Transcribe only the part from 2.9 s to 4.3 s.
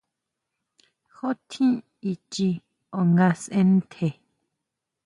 ó nga sʼe ntje?